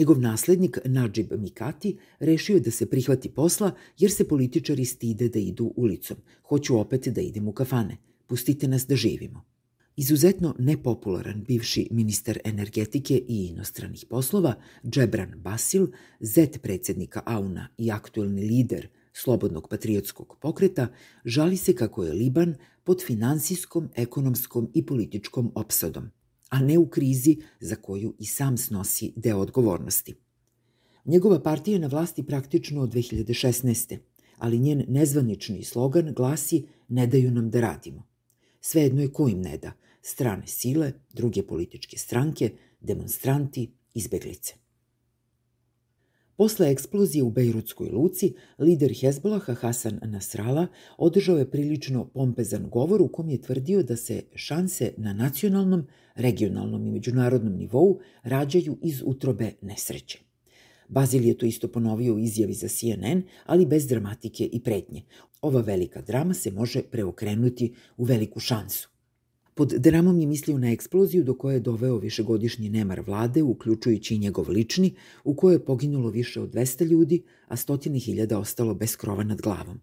Njegov 0.00 0.20
naslednik 0.20 0.78
Najib 0.84 1.32
Mikati 1.38 1.96
rešio 2.20 2.54
je 2.54 2.60
da 2.60 2.70
se 2.70 2.86
prihvati 2.90 3.28
posla 3.28 3.70
jer 3.98 4.10
se 4.10 4.28
političari 4.28 4.84
stide 4.84 5.28
da 5.28 5.38
idu 5.38 5.72
ulicom. 5.76 6.16
Hoću 6.48 6.78
opet 6.78 7.08
da 7.08 7.20
idem 7.20 7.48
u 7.48 7.52
kafane. 7.52 7.96
Pustite 8.26 8.68
nas 8.68 8.86
da 8.86 8.96
živimo. 8.96 9.44
Izuzetno 9.96 10.54
nepopularan 10.58 11.44
bivši 11.48 11.88
ministar 11.90 12.38
energetike 12.44 13.22
i 13.28 13.46
inostranih 13.46 14.04
poslova 14.10 14.54
Džebran 14.84 15.34
Basil, 15.36 15.86
zet 16.20 16.62
predsednika 16.62 17.22
AUNA 17.26 17.68
i 17.78 17.90
aktuelni 17.90 18.42
lider 18.42 18.88
Slobodnog 19.12 19.68
patriotskog 19.68 20.36
pokreta, 20.40 20.88
žali 21.24 21.56
se 21.56 21.74
kako 21.74 22.04
je 22.04 22.12
Liban 22.12 22.54
pod 22.84 23.04
finansijskom, 23.06 23.88
ekonomskom 23.96 24.70
i 24.74 24.86
političkom 24.86 25.52
opsadom, 25.54 26.10
a 26.50 26.60
ne 26.60 26.78
u 26.78 26.86
krizi 26.86 27.36
za 27.60 27.76
koju 27.76 28.14
i 28.18 28.26
sam 28.26 28.56
snosi 28.56 29.12
deo 29.16 29.38
odgovornosti. 29.38 30.14
Njegova 31.04 31.40
partija 31.40 31.74
je 31.74 31.78
na 31.78 31.86
vlasti 31.86 32.22
praktično 32.26 32.82
od 32.82 32.92
2016. 32.94 33.98
ali 34.38 34.58
njen 34.58 34.84
nezvanični 34.88 35.64
slogan 35.64 36.12
glasi 36.14 36.66
Ne 36.88 37.06
daju 37.06 37.30
nam 37.30 37.50
da 37.50 37.60
radimo. 37.60 38.06
Svejedno 38.60 39.02
je 39.02 39.12
ko 39.12 39.28
im 39.28 39.40
ne 39.40 39.58
da, 39.58 39.72
strane 40.02 40.46
sile, 40.46 40.92
druge 41.12 41.42
političke 41.42 41.98
stranke, 41.98 42.52
demonstranti, 42.80 43.70
izbeglice. 43.94 44.54
Posle 46.40 46.70
eksplozije 46.70 47.22
u 47.22 47.30
Bejrutskoj 47.30 47.88
luci, 47.88 48.34
lider 48.58 48.92
Hezbolaha 49.00 49.54
Hasan 49.54 50.00
Nasrala 50.02 50.66
održao 50.98 51.38
je 51.38 51.50
prilično 51.50 52.04
pompezan 52.08 52.70
govor 52.70 53.02
u 53.02 53.08
kom 53.08 53.30
je 53.30 53.42
tvrdio 53.42 53.82
da 53.82 53.96
se 53.96 54.22
šanse 54.34 54.92
na 54.96 55.12
nacionalnom, 55.12 55.86
regionalnom 56.14 56.86
i 56.86 56.90
međunarodnom 56.90 57.56
nivou 57.56 57.98
rađaju 58.22 58.78
iz 58.82 59.02
utrobe 59.04 59.52
nesreće. 59.62 60.18
Bazil 60.88 61.24
je 61.24 61.38
to 61.38 61.46
isto 61.46 61.68
ponovio 61.68 62.14
u 62.14 62.18
izjavi 62.18 62.54
za 62.54 62.68
CNN, 62.68 63.22
ali 63.46 63.66
bez 63.66 63.86
dramatike 63.86 64.44
i 64.52 64.60
pretnje. 64.60 65.02
Ova 65.42 65.60
velika 65.60 66.02
drama 66.02 66.34
se 66.34 66.50
može 66.50 66.82
preokrenuti 66.82 67.74
u 67.96 68.04
veliku 68.04 68.40
šansu. 68.40 68.89
Pod 69.60 69.72
dramom 69.78 70.20
je 70.20 70.26
mislio 70.26 70.58
na 70.58 70.70
eksploziju 70.72 71.24
do 71.24 71.34
koje 71.34 71.54
je 71.54 71.60
doveo 71.60 71.98
višegodišnji 71.98 72.68
nemar 72.68 73.00
vlade, 73.00 73.42
uključujući 73.42 74.14
i 74.14 74.18
njegov 74.18 74.50
lični, 74.50 74.94
u 75.24 75.34
kojoj 75.34 75.54
je 75.54 75.64
poginulo 75.64 76.10
više 76.10 76.40
od 76.40 76.54
200 76.54 76.84
ljudi, 76.84 77.22
a 77.48 77.56
stotine 77.56 77.98
hiljada 77.98 78.38
ostalo 78.38 78.74
bez 78.74 78.96
krova 78.96 79.24
nad 79.24 79.40
glavom. 79.40 79.80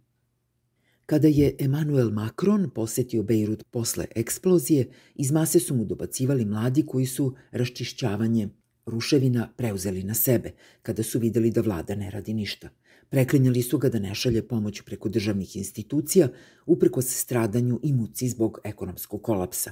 Kada 1.05 1.27
je 1.27 1.55
Emmanuel 1.59 2.11
Macron 2.11 2.69
posetio 2.75 3.23
Bejrut 3.23 3.63
posle 3.71 4.05
eksplozije, 4.15 4.89
iz 5.15 5.31
mase 5.31 5.59
su 5.59 5.75
mu 5.75 5.85
dobacivali 5.85 6.45
mladi 6.45 6.85
koji 6.85 7.05
su 7.05 7.35
raščišćavanje 7.51 8.49
ruševina 8.85 9.49
preuzeli 9.57 10.03
na 10.03 10.13
sebe, 10.13 10.53
kada 10.81 11.03
su 11.03 11.19
videli 11.19 11.51
da 11.51 11.61
vlada 11.61 11.95
ne 11.95 12.11
radi 12.11 12.33
ništa– 12.33 12.69
Preklinjali 13.09 13.61
su 13.61 13.77
ga 13.77 13.89
da 13.89 13.99
ne 13.99 14.15
šalje 14.15 14.47
pomoć 14.47 14.81
preko 14.81 15.09
državnih 15.09 15.55
institucija, 15.55 16.27
uprkos 16.65 17.05
stradanju 17.05 17.79
i 17.83 17.93
muci 17.93 18.29
zbog 18.29 18.59
ekonomskog 18.63 19.21
kolapsa. 19.23 19.71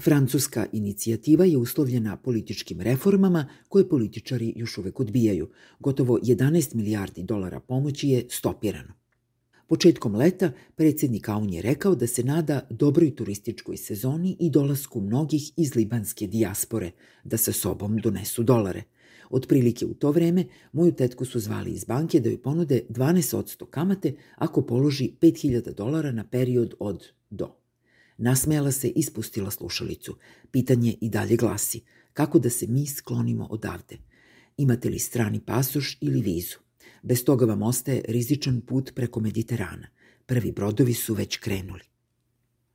Francuska 0.00 0.66
inicijativa 0.72 1.44
je 1.44 1.58
uslovljena 1.58 2.16
političkim 2.16 2.80
reformama 2.80 3.48
koje 3.68 3.88
političari 3.88 4.52
još 4.56 4.78
uvek 4.78 5.00
odbijaju. 5.00 5.48
Gotovo 5.78 6.18
11 6.18 6.74
milijardi 6.74 7.22
dolara 7.22 7.60
pomoći 7.60 8.08
je 8.08 8.26
stopirano. 8.30 8.94
Početkom 9.66 10.14
leta 10.14 10.52
predsednik 10.76 11.28
Aun 11.28 11.50
je 11.50 11.62
rekao 11.62 11.94
da 11.94 12.06
se 12.06 12.24
nada 12.24 12.66
dobroj 12.70 13.16
turističkoj 13.16 13.76
sezoni 13.76 14.36
i 14.40 14.50
dolasku 14.50 15.00
mnogih 15.00 15.52
iz 15.56 15.74
libanske 15.74 16.26
dijaspore, 16.26 16.90
da 17.24 17.36
sa 17.36 17.52
sobom 17.52 17.98
donesu 17.98 18.42
dolare– 18.42 18.82
Otprilike 19.30 19.86
u 19.86 19.94
to 19.94 20.10
vreme 20.10 20.44
moju 20.72 20.92
tetku 20.92 21.24
su 21.24 21.40
zvali 21.40 21.70
iz 21.70 21.84
banke 21.84 22.20
da 22.20 22.28
joj 22.28 22.42
ponude 22.42 22.82
12% 22.88 23.66
kamate 23.70 24.14
ako 24.36 24.62
položi 24.62 25.10
5000 25.20 25.74
dolara 25.74 26.12
na 26.12 26.24
period 26.24 26.74
od 26.78 27.04
do. 27.30 27.54
Nasmejala 28.18 28.72
se 28.72 28.88
i 28.88 29.02
spustila 29.02 29.50
slušalicu. 29.50 30.16
Pitanje 30.50 30.94
i 31.00 31.08
dalje 31.08 31.36
glasi, 31.36 31.80
kako 32.12 32.38
da 32.38 32.50
se 32.50 32.66
mi 32.66 32.86
sklonimo 32.86 33.46
odavde? 33.50 33.96
Imate 34.56 34.88
li 34.88 34.98
strani 34.98 35.40
pasoš 35.40 35.98
ili 36.00 36.22
vizu? 36.22 36.56
Bez 37.02 37.24
toga 37.24 37.46
vam 37.46 37.62
ostaje 37.62 38.02
rizičan 38.08 38.60
put 38.60 38.92
preko 38.94 39.20
Mediterana. 39.20 39.88
Prvi 40.26 40.52
brodovi 40.52 40.94
su 40.94 41.14
već 41.14 41.36
krenuli. 41.36 41.97